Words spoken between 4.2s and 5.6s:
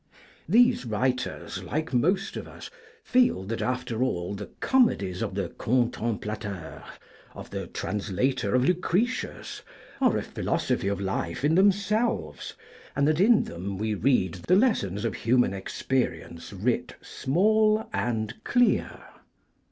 the comedies of the